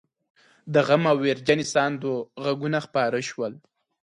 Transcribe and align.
د 0.73 0.75
غم 0.87 1.03
او 1.11 1.17
ويرجنې 1.23 1.65
ساندو 1.73 2.13
غږونه 2.43 2.79
خپاره 2.85 3.19
شول. 3.29 3.53